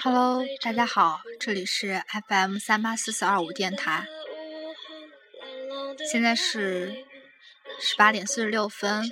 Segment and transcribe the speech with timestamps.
[0.00, 4.06] Hello，大家好，这里是 FM 三八四四二五电台，
[6.10, 7.04] 现在是
[7.80, 9.04] 十八点四十六分，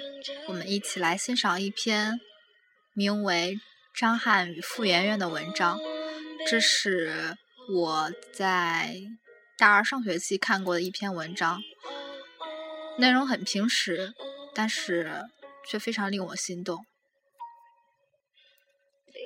[0.48, 2.18] 我们一起来欣赏一篇
[2.94, 3.58] 名为
[4.00, 5.78] 《张翰与傅园园》的文章。
[6.46, 7.36] 这是
[7.68, 8.96] 我在
[9.58, 11.60] 大二上学期看过的一篇文章，
[12.96, 14.14] 内容很平实，
[14.56, 15.26] 但是
[15.68, 16.86] 却非常令我心动。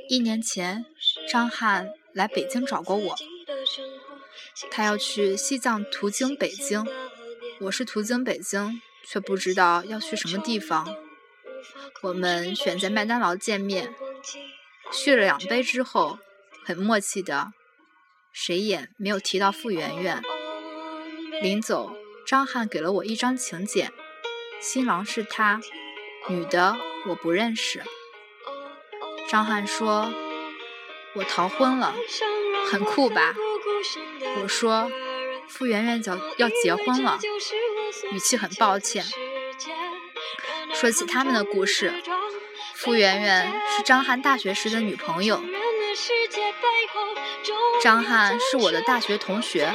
[0.09, 0.85] 一年前，
[1.31, 3.17] 张翰来北京找过我，
[4.73, 6.85] 他要去西藏途经北京，
[7.61, 10.97] 我是途经北京，却不知道要去什么地方。
[12.03, 13.95] 我们选在麦当劳见面，
[14.91, 16.19] 续了两杯之后。
[16.63, 17.53] 很默契的，
[18.33, 20.23] 谁也没有提到傅媛媛。
[21.43, 23.91] 临走，张翰给了我一张请柬，
[24.61, 25.59] 新郎是他，
[26.29, 27.83] 女的我不认识。
[29.27, 30.13] 张翰说
[31.17, 31.95] ：“我逃婚了，
[32.71, 33.35] 很酷吧？”
[34.43, 34.91] 我说
[35.49, 37.19] ：“傅园园要要结婚了。”
[38.13, 39.03] 语气很抱歉。
[40.75, 41.95] 说起他们的故事，
[42.75, 45.43] 傅园园是张翰大学时的女朋友。
[47.83, 49.73] 张翰是我的大学同学，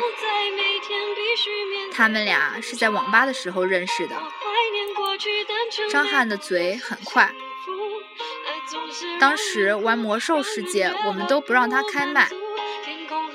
[1.92, 4.16] 他们俩是在网吧的时候认识的。
[5.92, 7.34] 张翰的嘴很快，
[9.20, 12.30] 当时玩魔兽世界，我们都不让他开麦。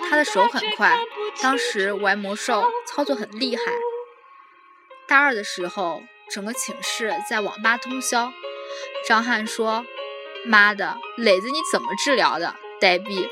[0.08, 0.98] 他的手很快，
[1.42, 3.62] 当时玩魔兽操作很厉害。
[5.06, 8.32] 大二的时候，整个寝室在网吧通宵。
[9.06, 9.84] 张翰说
[10.46, 12.56] ：“妈的，磊子你怎么治疗的？
[12.80, 13.28] 呆逼！”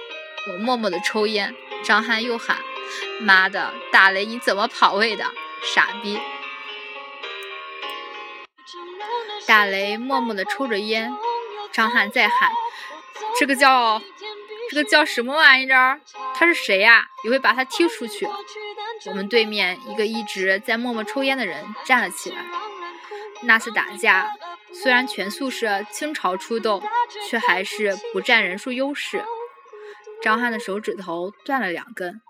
[0.51, 2.59] 我默默的抽烟，张翰又喊
[3.21, 5.25] ：“妈的，大雷你怎么跑位的？
[5.63, 6.19] 傻逼！”
[9.49, 11.11] 大雷默默的抽着烟，
[11.73, 12.51] 张翰在喊
[13.41, 13.99] ：“这个叫
[14.69, 16.03] 这个叫什么玩意儿？
[16.35, 17.07] 他是谁呀？
[17.25, 18.29] 也会把他踢出去！”
[19.09, 22.45] 我们对面一个一直在默默抽烟的人站了起来。
[23.45, 24.31] 那次打架，
[24.75, 26.83] 虽然全宿舍倾巢出动，
[27.31, 29.25] 却还是不占人数优势。
[30.21, 32.21] 张翰的手指头断了两根，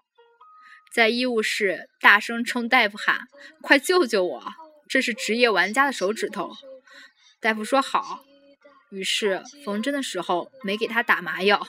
[0.92, 3.22] 在医务室大声冲大夫喊
[3.60, 4.42] ：“快救救我！
[4.88, 6.52] 这是职业玩家的手指头。”
[7.40, 8.24] 大夫说好，
[8.90, 11.68] 于是缝针的时候没给他打麻药。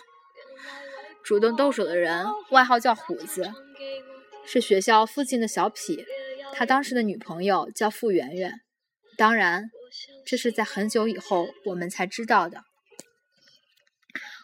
[1.24, 3.53] 主动动手的人外号叫虎子，
[4.47, 6.03] 是学校附近的小痞。
[6.53, 8.62] 他当时的女朋友叫傅圆圆。
[9.16, 9.69] 当然，
[10.25, 12.63] 这是在很久以后我们才知道的。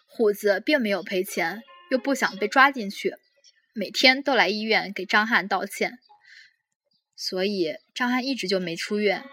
[0.06, 3.16] 虎子并没有赔钱，又不想被抓进去，
[3.74, 5.98] 每天都来医院给张翰道歉，
[7.16, 9.26] 所以张翰一直就没出院。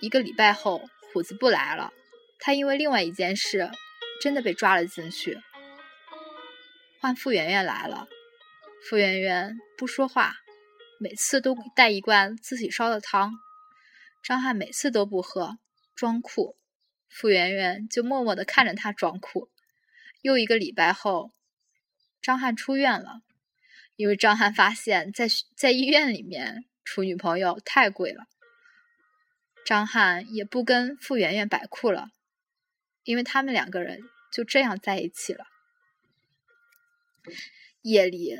[0.00, 1.92] 一个礼拜后，虎子不来了，
[2.38, 3.70] 他因为另外一件事
[4.20, 5.40] 真的被抓了进去。
[7.00, 8.06] 换傅圆圆来了，
[8.88, 10.36] 傅圆圆不说话，
[10.98, 13.32] 每次都带一罐自己烧的汤，
[14.22, 15.58] 张翰每次都不喝，
[15.94, 16.56] 装酷，
[17.08, 19.50] 傅圆圆就默默地看着他装酷。
[20.20, 21.30] 又一个礼拜后，
[22.20, 23.22] 张翰出院了，
[23.96, 25.26] 因为张翰发现，在
[25.56, 28.24] 在医院里面处女朋友太贵了。
[29.66, 32.10] 张翰也不跟傅媛媛摆酷了，
[33.02, 33.98] 因为他们两个人
[34.32, 35.44] 就这样在一起了。
[37.82, 38.36] 夜里，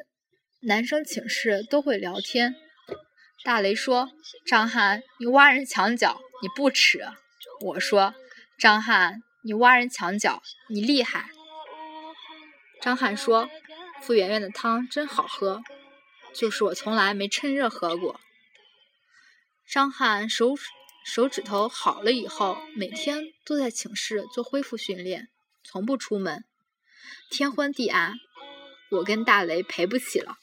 [0.60, 2.54] 男生寝室都会聊天。
[3.42, 4.09] 大雷说
[4.47, 7.00] ：“张翰，你挖人墙角，你不耻。”
[7.60, 8.14] 我说
[8.56, 11.28] ：“张翰，你挖人墙角，你厉害。”
[12.81, 13.50] 张翰说
[14.00, 15.60] ：“傅媛媛的汤真好喝，
[16.32, 18.20] 就是我从来没趁热喝过。”
[19.69, 20.54] 张翰手
[21.06, 25.28] 手指头好了以后，每天都在寝室做恢复训练，
[25.62, 26.44] 从不出门。
[27.31, 28.15] 天昏地暗，
[28.91, 30.37] 我跟大雷赔不起了，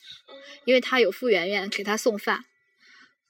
[0.63, 2.45] 因为他有傅圆圆给他送饭。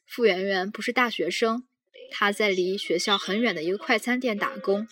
[0.06, 1.68] 傅圆圆不是大学生，
[2.12, 4.88] 他在离学校很远的一个快餐店打工。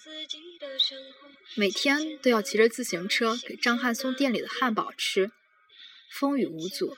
[1.55, 5.31] 每天都要骑着自行车给张翰送店里的汉堡吃，
[6.11, 6.97] 风雨无阻。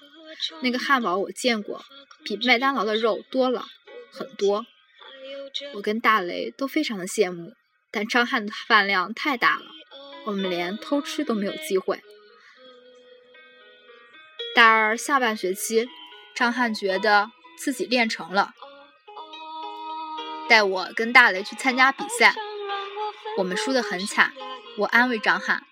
[0.62, 1.84] 那个汉堡我见过，
[2.24, 3.68] 比麦当劳的肉多了
[4.10, 4.66] 很多。
[5.74, 7.54] 我跟大雷都非常的羡慕，
[7.92, 9.66] 但张翰的饭量太大了，
[10.26, 12.02] 我们连偷吃都没有机会。
[14.56, 15.88] 大二下半学期，
[16.36, 18.52] 张翰觉得自己练成了，
[20.48, 22.36] 带我跟大雷去参加比赛。
[23.38, 24.34] 我们输得很惨，
[24.78, 25.64] 我安慰张翰：“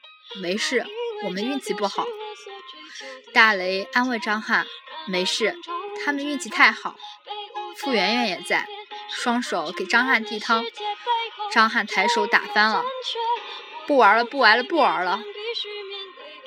[0.41, 0.83] 没事，
[1.23, 2.07] 我们运气不好。”
[3.33, 4.65] 大雷安慰张翰
[5.07, 5.55] ：“没事，
[6.03, 6.95] 他们运气太好。”
[7.77, 8.67] 傅媛媛也在，
[9.11, 10.63] 双手给张翰递汤。
[11.51, 12.83] 张翰抬手打翻了，
[13.85, 15.21] 不玩了，不玩了，不玩了。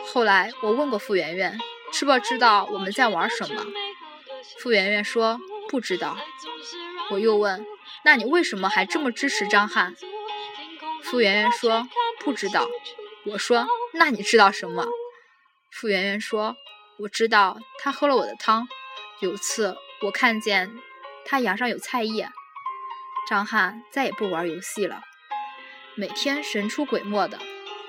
[0.07, 1.59] 后来我问过傅媛媛，
[1.93, 3.67] 知不知道我们在玩什么？
[4.59, 5.39] 傅媛媛说
[5.69, 6.17] 不知道。
[7.11, 7.67] 我又问，
[8.05, 9.95] 那你为什么还这么支持张翰？
[11.03, 11.87] 傅媛媛说
[12.21, 12.67] 不知道。
[13.27, 14.87] 我说那你知道什么？
[15.71, 16.57] 傅媛媛说
[16.99, 18.67] 我知道他喝了我的汤。
[19.21, 20.71] 有次我看见
[21.27, 22.31] 他牙上有菜叶。
[23.29, 25.01] 张翰再也不玩游戏了，
[25.95, 27.39] 每天神出鬼没的。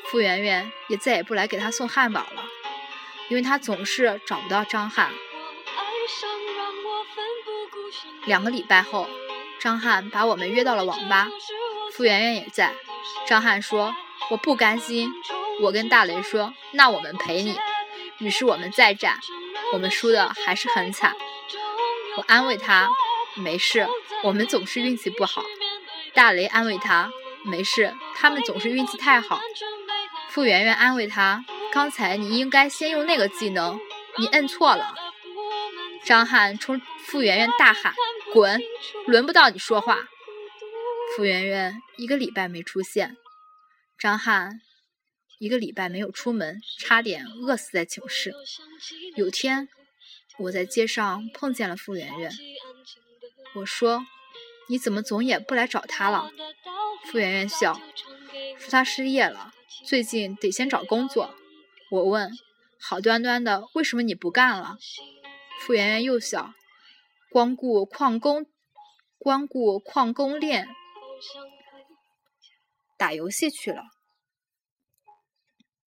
[0.05, 2.43] 傅媛媛也再也不来给他送汉堡了，
[3.27, 5.11] 因为他总是找不到张翰。
[8.25, 9.09] 两个礼拜后，
[9.59, 11.27] 张翰把我们约到了网吧，
[11.91, 12.73] 傅媛媛也在。
[13.27, 13.93] 张翰说
[14.31, 15.11] ：“我不甘心。”
[15.61, 17.57] 我跟大雷说：“那我们陪你。”
[18.19, 19.19] 于是我们再战，
[19.73, 21.13] 我们输的还是很惨。
[22.17, 22.89] 我安慰他
[23.35, 23.87] ：“没事。”
[24.23, 25.43] 我们总是运气不好，
[26.13, 27.11] 大雷安慰他
[27.45, 29.39] ：“没事，他们总是运气太好。”
[30.29, 33.79] 傅圆圆安慰他：“刚才你应该先用那个技能，
[34.17, 34.95] 你摁错了。”
[36.05, 37.93] 张翰冲傅圆圆大喊
[38.33, 38.61] ：“滚！
[39.07, 40.07] 轮不到你说话。”
[41.15, 43.15] 傅圆圆一个礼拜没出现，
[43.97, 44.59] 张翰
[45.39, 48.33] 一个礼拜没有出门，差点饿死在寝室。
[49.15, 49.69] 有天，
[50.39, 52.31] 我在街上碰见了傅圆圆，
[53.55, 54.05] 我说。
[54.67, 56.31] 你怎么总也不来找他了？
[57.05, 57.75] 傅媛媛笑，
[58.57, 59.53] 说他失业了，
[59.85, 61.35] 最近得先找工作。
[61.91, 62.31] 我问，
[62.79, 64.79] 好端端的，为什么你不干了？
[65.59, 66.55] 傅媛媛又笑，
[67.29, 68.47] 光顾矿工，
[69.19, 70.67] 光顾矿工练，
[72.97, 73.83] 打游戏去了。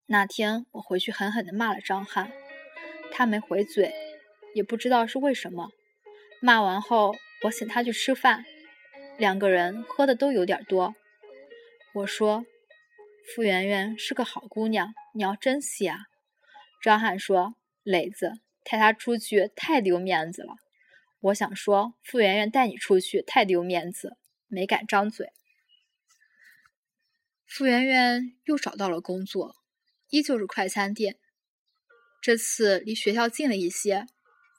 [0.06, 2.30] 那天我回去狠狠地骂了张翰，
[3.10, 3.92] 他没回嘴，
[4.54, 5.70] 也不知道是为什么。
[6.40, 8.44] 骂完后，我请他去吃饭。
[9.16, 10.94] 两个人喝的都有点多，
[11.94, 12.44] 我说
[13.34, 15.98] ：“傅圆圆是个好姑娘，你要珍惜啊。”
[16.82, 20.54] 张翰说：“磊子带她出去太丢面子了。”
[21.20, 25.32] 我想说：“傅圆圆带你出去太丢面子，没敢张嘴。”
[27.44, 29.56] 傅圆圆又找到了工作，
[30.10, 31.16] 依旧是快餐店，
[32.22, 34.06] 这次离学校近了一些，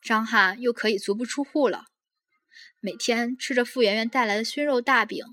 [0.03, 1.85] 张翰又可以足不出户了。
[2.81, 5.25] 每天吃着傅圆圆带来的熏肉大饼，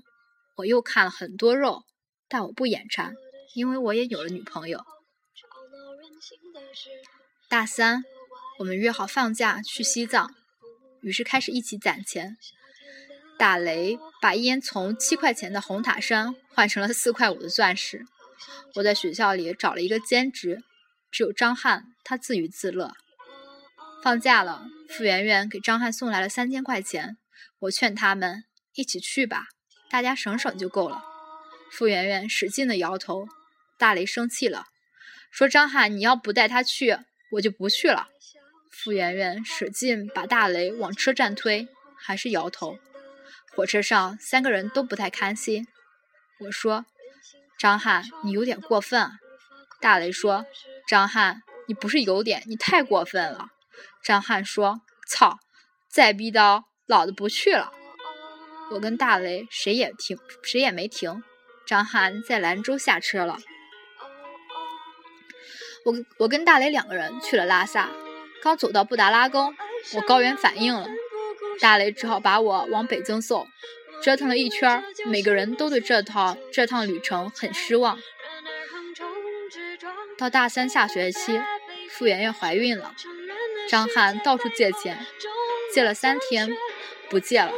[0.57, 1.85] 我又看了很多肉，
[2.27, 3.15] 但我不眼馋，
[3.53, 4.83] 因为我也有了女朋友。
[7.47, 8.03] 大三，
[8.59, 10.35] 我们约好放假去西藏，
[11.01, 12.35] 于是开始一起攒钱。
[13.37, 18.03] 大雷把烟从七块钱的红塔山换成了四块五的钻石。
[18.75, 20.63] 我在学校里找了一个兼职，
[21.09, 22.91] 只有张翰他自娱自乐。
[24.03, 27.17] 放假了，傅圆圆给张翰送来了三千块钱。
[27.59, 28.43] 我劝他们
[28.73, 29.47] 一起去吧，
[29.89, 31.03] 大家省省就够了。
[31.71, 33.27] 傅圆圆使劲的摇头。
[33.79, 34.65] 大雷生气了，
[35.29, 36.97] 说：“张翰，你要不带他去，
[37.33, 38.07] 我就不去了。”
[38.73, 42.79] 傅圆圆使劲把大雷往车站推，还是摇头。
[43.53, 45.67] 火车上三个人都不太开心。
[46.39, 46.87] 我说
[47.59, 49.11] ：“张翰，你有点过分。”
[49.79, 50.47] 大雷说
[50.89, 53.49] ：“张翰，你不是有点，你太过分了。”
[54.03, 55.37] 张翰说：“操，
[55.87, 57.73] 再逼叨。”老子不去了！
[58.71, 61.21] 我跟大雷谁也停，谁也没停。
[61.65, 63.39] 张翰在兰州下车了。
[65.83, 67.89] 我我跟大雷两个人去了拉萨，
[68.41, 69.53] 刚走到布达拉宫，
[69.95, 70.87] 我高原反应了，
[71.59, 73.47] 大雷只好把我往北京送。
[74.01, 77.99] 折腾了一圈，每个人都对这套这趟旅程很失望。
[80.17, 81.41] 到大三下学期，
[81.89, 82.95] 傅媛媛怀孕了，
[83.69, 85.05] 张翰到处借钱，
[85.73, 86.49] 借了三天。
[87.09, 87.51] 不借了，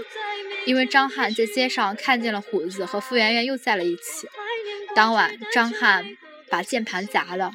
[0.66, 4.28] 因为张翰在街上看见了虎子和傅圆圆又在了一起。
[4.96, 6.18] 当晚，张翰
[6.50, 7.52] 把键盘砸了，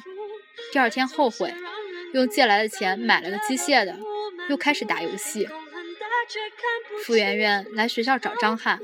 [0.71, 1.53] 第二天后悔，
[2.13, 3.97] 用借来的钱买了个机械的，
[4.49, 5.47] 又开始打游戏。
[7.03, 8.79] 傅圆圆来学校找张翰，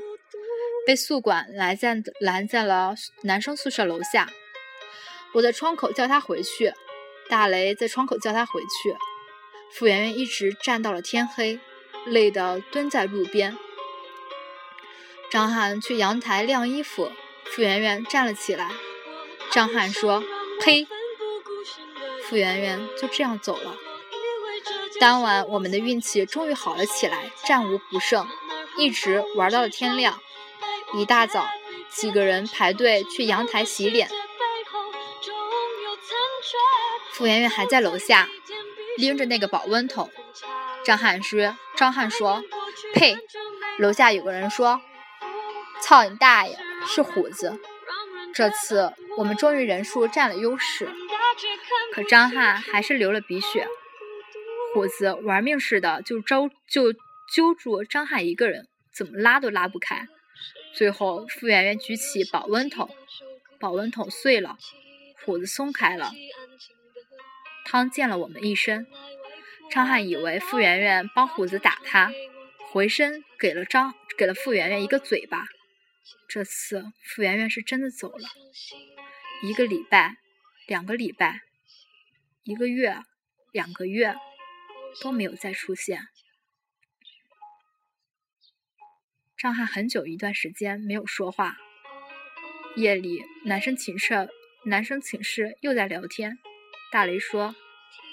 [0.86, 4.28] 被宿管拦在拦在了男生宿舍楼下。
[5.34, 6.72] 我在窗口叫他回去，
[7.28, 8.94] 大雷在窗口叫他回去。
[9.72, 11.58] 傅圆圆一直站到了天黑。
[12.06, 13.56] 累得蹲在路边，
[15.30, 17.10] 张翰去阳台晾衣服，
[17.44, 18.70] 傅媛媛站了起来。
[19.50, 20.22] 张翰说
[20.60, 20.86] ：“呸！”
[22.24, 23.76] 傅媛媛就这样走了。
[25.00, 28.26] 当晚，我们的运气终于好了起来，战无不胜，
[28.76, 30.20] 一直玩到了天亮。
[30.94, 31.48] 一大早，
[31.90, 34.08] 几个人排队去阳台洗脸，
[37.12, 38.28] 傅媛媛还在楼下
[38.96, 40.10] 拎着那个保温桶。
[40.84, 42.44] 张翰说：“张翰说，
[42.94, 43.16] 呸！
[43.76, 44.80] 楼下有个人说
[45.82, 46.56] 操你大爷！
[46.86, 47.58] 是虎子。
[48.32, 50.88] 这次我们终于人数占了优势，
[51.92, 53.66] 可张翰还是流了鼻血。
[54.72, 56.92] 虎子玩命似的就揪就
[57.34, 60.06] 揪住张翰一个人，怎么拉都拉不开。
[60.72, 62.88] 最后，傅圆圆举起保温桶，
[63.58, 64.56] 保温桶碎了，
[65.24, 66.12] 虎子松开了，
[67.64, 68.86] 汤溅了我们一身。
[69.72, 72.12] 张翰以为傅圆圆帮虎子打他，
[72.70, 75.46] 回身给了张给了傅圆圆一个嘴巴。
[76.28, 78.28] 这次傅圆圆是真的走了，
[79.42, 80.16] 一个礼拜，
[80.66, 81.40] 两个礼拜，
[82.44, 82.98] 一个月，
[83.50, 84.14] 两个月
[85.00, 86.02] 都没有再出现。
[89.38, 91.56] 张翰很久一段时间没有说话。
[92.76, 94.28] 夜里，男生寝室
[94.66, 96.36] 男生寝室又在聊天。
[96.90, 97.56] 大雷说：“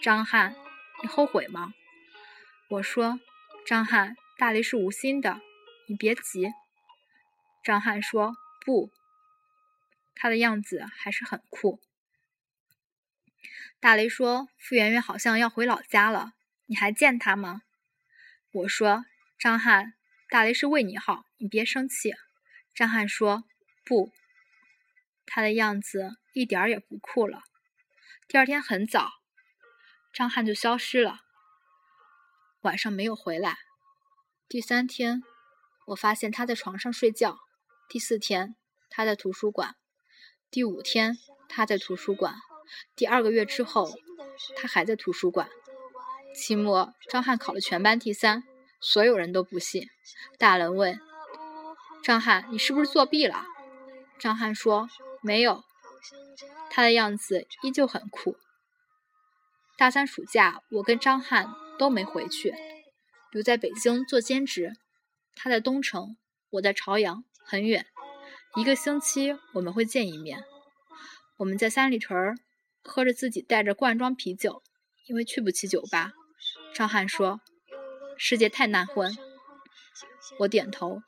[0.02, 0.56] 张翰，
[1.02, 1.74] 你后悔吗？”
[2.70, 3.20] 我说
[3.66, 5.42] ：“张翰，大雷是无心的，
[5.88, 6.52] 你别急。”
[7.64, 8.92] 张翰说：“不，
[10.16, 11.80] 他的样子还是很酷。”
[13.80, 16.34] 大雷说：“傅圆圆好像要回老家了，
[16.66, 17.62] 你还见他吗？”
[18.52, 19.06] 我说
[19.40, 19.94] ：“张翰，
[20.28, 22.14] 大雷是为你好，你别生气。”
[22.76, 23.46] 张翰说
[23.86, 24.12] ：“不，
[25.26, 27.44] 他的样子一点儿也不酷了。”
[28.28, 29.10] 第二天很早，
[30.20, 31.22] 张翰就消失了，
[32.64, 33.56] 晚上没有回来。
[34.50, 35.24] 第三天，
[35.86, 37.38] 我发现他在床上睡觉。
[37.88, 38.58] 第四天，
[38.90, 39.76] 他在图书馆；
[40.52, 42.34] 第五天，他在图书馆；
[42.98, 43.98] 第二个月之后，
[44.58, 45.50] 他还在图书馆。
[46.36, 48.44] 期末，张翰考了全班第三，
[48.82, 49.88] 所有人都不信。
[50.38, 51.00] 大人问
[52.04, 53.46] 张翰：“你是不是作弊了？”
[54.20, 54.90] 张翰说
[55.24, 55.64] ：“没有。”
[56.70, 58.36] 他的样子依旧很酷。
[59.80, 62.54] 大三暑假，我跟张翰都没回去，
[63.32, 64.74] 留在北京做兼职。
[65.38, 66.18] 他在东城，
[66.50, 67.24] 我在朝阳。
[67.46, 67.86] 很远，
[68.58, 70.44] 一个星期我们会见一面。
[71.38, 72.38] 我们在三里屯
[72.84, 74.62] 喝着自己带着罐装啤酒，
[75.08, 76.12] 因为去不起酒吧。
[76.76, 77.40] 张翰说
[78.20, 79.18] ：“世界太难混。”
[80.40, 81.02] 我点头。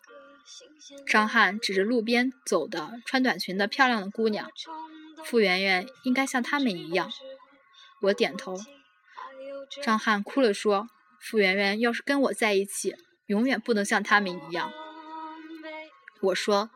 [1.06, 4.50] 张翰指着路边走的穿短裙的漂亮的姑娘
[5.26, 7.12] ：“傅媛媛应该像她们一样。”
[8.02, 8.58] 我点头。
[9.84, 10.88] 张翰哭了说
[11.22, 12.96] ：“傅圆圆要是跟我在一起，
[13.28, 14.72] 永远不能像他们一样。”
[16.22, 16.70] 我说：“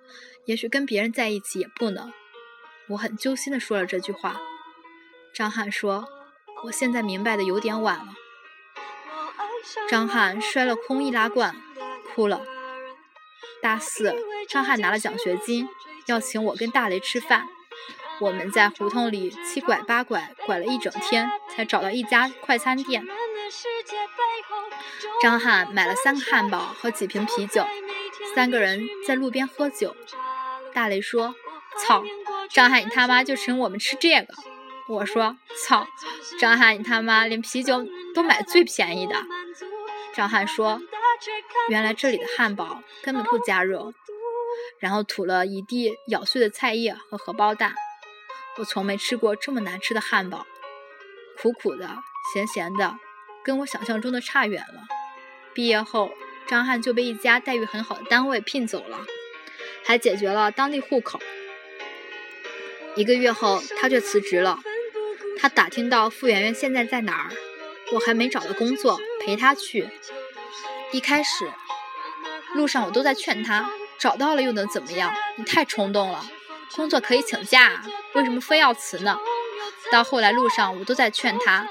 [0.47, 2.13] 也许跟别人在一起也不能。”
[2.89, 4.39] 我很揪心的说了这句话。
[5.33, 6.07] 张翰说
[6.65, 8.13] ：“我现在明白的有点晚了。”
[9.89, 11.55] 张翰摔了空易拉罐，
[12.13, 12.45] 哭了。
[13.61, 14.15] 大四，
[14.47, 15.67] 张翰拿了奖学金，
[16.05, 17.47] 要请我跟大雷吃饭。
[18.19, 23.05] 我们在胡同里七拐八拐，拐了一整天，才找到一家快餐店。
[25.21, 27.65] 张翰买了三个汉堡和几瓶啤酒。
[28.33, 29.95] 三个人在路边喝酒，
[30.73, 31.35] 大雷说
[31.79, 32.03] ：“操，
[32.49, 34.33] 张翰你他妈就请我们吃这个。”
[34.89, 35.87] 我说：“操，
[36.39, 39.15] 张翰你他妈连啤酒都买最便宜的。”
[40.13, 40.81] 张翰说
[41.69, 43.93] ：“原来这里的汉堡根本不加热。”
[44.79, 47.73] 然后吐了一地咬碎的菜叶和荷包蛋。
[48.57, 50.45] 我从没吃过这么难吃的汉堡，
[51.41, 51.97] 苦苦的，
[52.33, 52.95] 咸咸的，
[53.43, 54.83] 跟我想象中的差远了。
[55.53, 56.11] 毕业后。
[56.47, 58.99] 张翰就被一家待遇很好的单位聘走了，
[59.83, 61.19] 还解决了当地户口。
[62.95, 64.59] 一个月后，他却辞职了。
[65.39, 67.31] 他打听到傅媛媛现在在哪儿，
[67.93, 69.89] 我还没找到工作，陪他去。
[70.91, 71.51] 一开始，
[72.53, 75.11] 路上我都在劝他，找到了又能怎么样？
[75.37, 76.23] 你太冲动了，
[76.73, 79.17] 工作可以请假，为什么非要辞呢？
[79.91, 81.69] 到后来，路上我都在劝他，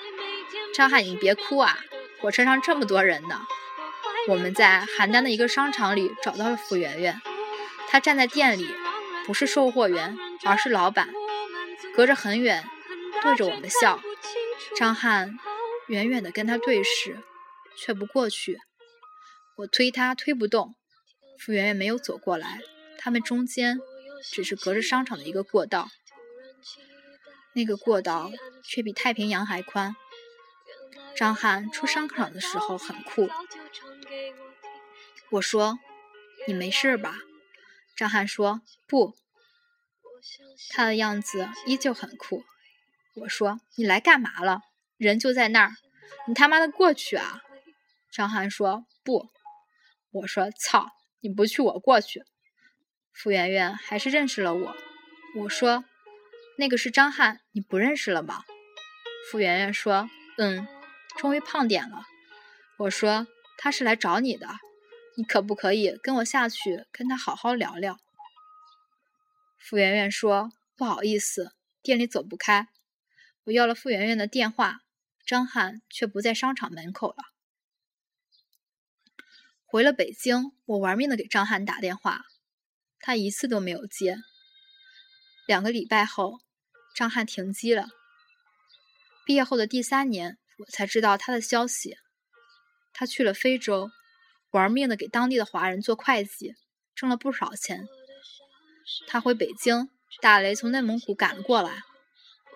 [0.75, 1.79] 张翰，你别哭啊，
[2.21, 3.43] 火车上这么多人呢。
[4.29, 7.21] 我们在邯郸的一个商场里找到了傅媛媛，
[7.89, 8.75] 她站在店里，
[9.27, 11.09] 不是售货员，而是老板，
[11.95, 12.65] 隔着很远，
[13.21, 14.01] 对着我们笑。
[14.77, 15.39] 张翰
[15.89, 17.19] 远远地跟她对视，
[17.77, 18.59] 却不过去。
[19.57, 20.75] 我推她推不动，
[21.39, 22.61] 傅媛媛没有走过来，
[22.99, 23.79] 他们中间
[24.33, 25.89] 只是隔着商场的一个过道，
[27.53, 28.31] 那个过道
[28.65, 29.95] 却比太平洋还宽。
[31.17, 33.29] 张翰出商场的时候很酷。
[35.31, 35.79] 我说
[36.49, 37.19] ：“你没事吧？”
[37.97, 39.15] 张翰说：“不。”
[40.71, 42.45] 他的样子依旧很酷。
[43.15, 44.63] 我说：“你来干嘛了？
[44.97, 45.77] 人就在那儿，
[46.27, 47.43] 你他妈的过去啊！”
[48.11, 49.29] 张翰说：“不。”
[50.11, 50.89] 我说：“操，
[51.21, 52.25] 你不去我过去。”
[53.15, 54.77] 傅圆圆还是认识了我。
[55.37, 55.85] 我说
[56.59, 58.45] ：“那个是张翰，你不认识了吗？”
[59.31, 60.67] 傅圆圆说：“嗯，
[61.17, 62.03] 终于胖点了。”
[62.77, 64.49] 我说：“他是来找你的。”
[65.17, 68.01] 你可不可以跟我下去跟他好好聊聊？”
[69.59, 72.69] 傅圆圆说：“不好意思，店里走不开。”
[73.47, 74.81] 我要了傅圆圆的电话，
[75.25, 77.17] 张翰却不在商场门口了。
[79.65, 82.25] 回了北京，我玩命的给张翰打电话，
[83.07, 84.17] 他一次都没有接。
[85.47, 86.39] 两个礼拜后，
[86.97, 87.89] 张翰停机了。
[89.27, 91.99] 毕业后的第三年，我才知道他的消息。
[92.95, 93.91] 他去了非洲，
[94.53, 96.55] 玩命的给当地的华人做会计，
[96.95, 97.87] 挣了不少钱。
[99.07, 99.91] 他回北京，
[100.23, 101.83] 大雷从内蒙古赶了过来。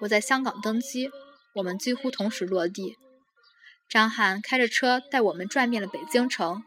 [0.01, 1.11] 我在香港登机，
[1.57, 2.97] 我们几乎同时落地。
[3.87, 6.63] 张翰开着车带我们转遍了北京城，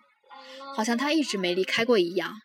[0.75, 2.39] 好像他一直没离开过一样。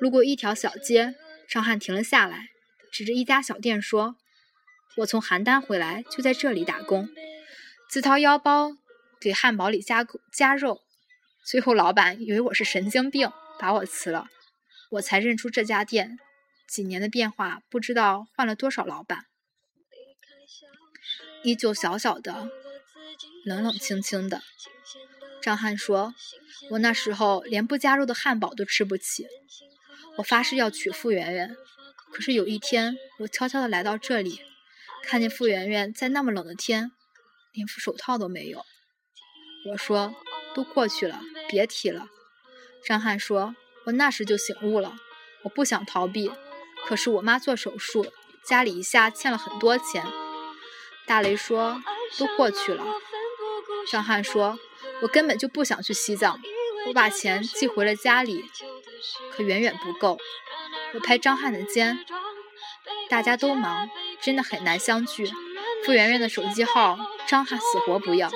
[0.00, 1.14] 路过一条小街，
[1.48, 2.48] 张翰停了下来，
[2.92, 4.16] 指着一家小店说
[4.98, 7.08] ：“我从邯郸回来，就在这里打工。”
[7.88, 8.72] 自掏腰包
[9.20, 10.82] 给汉堡里加加肉。
[11.44, 14.26] 最后老板以为我是神经病，把我辞了。
[14.90, 16.18] 我才认出这家店。
[16.68, 19.26] 几年的变化，不知道换了多少老板。
[21.44, 22.50] 依旧小小的，
[23.44, 24.42] 冷冷清清的。
[25.40, 26.12] 张翰说
[26.70, 29.28] ：“我那时候连不加肉的汉堡都吃不起。
[30.18, 31.56] 我发誓要娶傅圆圆。
[32.12, 34.40] 可是有一天，我悄悄地来到这里，
[35.02, 36.90] 看见傅圆圆在那么冷的天，
[37.52, 38.64] 连副手套都没有。
[39.70, 40.14] 我说：
[40.54, 42.06] 都过去了，别提了。”
[42.86, 43.56] 张翰说
[43.86, 44.96] ：“我那时就醒悟了，
[45.42, 46.30] 我不想逃避。
[46.86, 48.06] 可是我妈做手术，
[48.44, 50.06] 家里一下欠了很多钱。”
[51.04, 51.82] 大雷说
[52.16, 52.84] ：“都过去了。”
[53.90, 54.58] 张翰说
[55.02, 56.40] ：“我根本就不想去西藏，
[56.86, 58.44] 我把钱寄回了家里，
[59.30, 60.18] 可远远不够。”
[60.94, 61.98] 我拍张翰的肩
[63.10, 63.88] ：“大家都忙，
[64.20, 65.30] 真的很难相聚。”
[65.84, 68.30] 傅圆圆的手机号，张翰死活不要，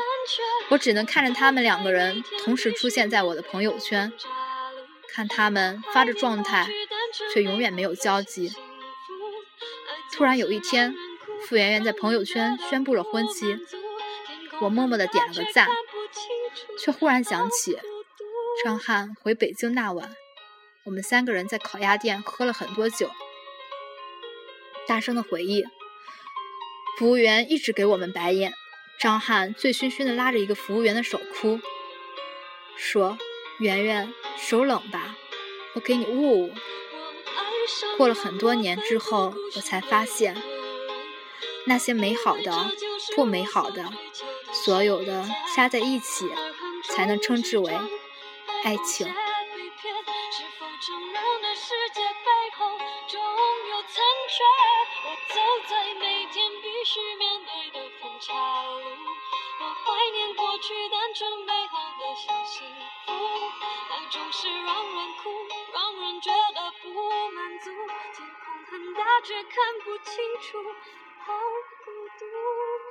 [0.69, 4.12] 我只能看着他们两个人同时出现在我的朋友圈，
[5.09, 6.69] 看他们发着状态，
[7.33, 8.52] 却永远没有交集。
[10.12, 10.94] 突然有一天。
[11.49, 13.59] 傅圆圆在朋友圈宣布了婚期，
[14.61, 15.66] 我默默的点了个赞，
[16.79, 17.79] 却忽然想起
[18.62, 20.14] 张翰回北京那晚，
[20.90, 23.12] 我们三个人在烤鸭店喝了很多酒，
[24.88, 25.64] 大声的回忆。
[26.98, 28.53] 服务员一直给我们白眼，
[28.98, 31.61] 张翰醉醺醺的拉着一个服务员的手哭，
[32.76, 33.16] 说
[33.61, 35.14] ：“圆圆手冷吧，
[35.74, 36.53] 我给你捂捂。”
[37.96, 40.37] 过了很多年之后，我才发现。
[41.66, 42.72] 那些美好的、
[43.14, 43.92] 不美好的，
[44.53, 45.24] 所有的
[45.55, 46.29] 加在一起，
[46.83, 47.72] 才能称之为
[48.64, 49.07] 爱情。
[64.20, 65.30] 总是让人哭
[65.72, 66.90] 让人觉得不
[67.30, 67.70] 满足。
[68.14, 70.59] 天空很大却看不清楚
[71.24, 71.33] 好
[71.87, 72.89] 孤独。